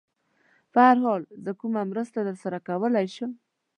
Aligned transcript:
په 0.73 0.79
هر 0.87 0.97
حال، 1.05 1.21
زه 1.43 1.51
کومه 1.59 1.81
مرسته 1.91 2.19
در 2.27 2.35
سره 2.43 2.57
کولای 2.67 3.07
شم؟ 3.15 3.31